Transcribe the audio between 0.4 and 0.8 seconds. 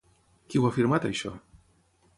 Qui ho ha